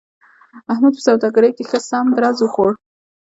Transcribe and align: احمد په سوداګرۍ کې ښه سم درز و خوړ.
احمد 0.71 0.93
په 0.97 1.01
سوداګرۍ 1.07 1.51
کې 1.57 1.63
ښه 1.69 1.79
سم 1.89 2.05
درز 2.17 2.39
و 2.43 2.47
خوړ. 2.53 2.71